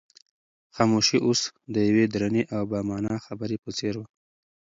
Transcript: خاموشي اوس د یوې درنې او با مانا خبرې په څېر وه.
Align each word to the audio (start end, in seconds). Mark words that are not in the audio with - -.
خاموشي 0.75 1.17
اوس 1.25 1.41
د 1.73 1.75
یوې 1.89 2.05
درنې 2.13 2.43
او 2.55 2.61
با 2.71 2.79
مانا 2.89 3.15
خبرې 3.25 3.57
په 3.63 3.69
څېر 3.77 3.93
وه. 3.99 4.07